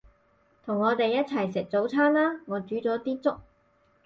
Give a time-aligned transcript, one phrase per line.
[0.65, 3.39] 同我哋一齊食早餐啦，我煮咗啲粥